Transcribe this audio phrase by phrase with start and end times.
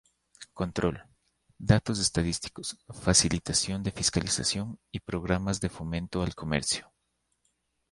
[0.55, 0.95] Control:
[1.59, 6.91] Datos estadísticos, facilitación de fiscalización y programas de fomento al comercio.